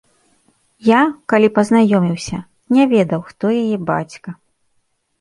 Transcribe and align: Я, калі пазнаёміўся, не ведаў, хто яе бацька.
Я, 0.87 1.01
калі 1.33 1.51
пазнаёміўся, 1.59 2.37
не 2.79 2.83
ведаў, 2.97 3.19
хто 3.31 3.45
яе 3.63 3.77
бацька. 3.95 4.29